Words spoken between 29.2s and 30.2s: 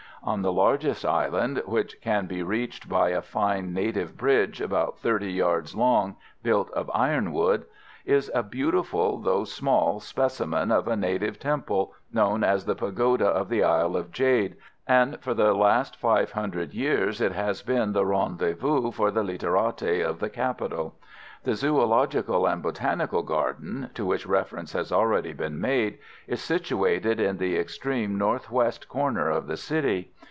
of the city.